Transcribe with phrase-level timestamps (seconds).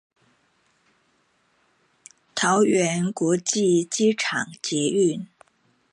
[2.33, 5.27] 桃園國際機場捷運